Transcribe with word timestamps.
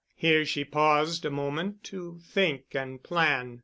Here 0.15 0.45
she 0.45 0.65
paused 0.65 1.25
a 1.25 1.29
moment 1.29 1.83
to 1.83 2.17
think 2.23 2.73
and 2.73 3.03
plan. 3.03 3.59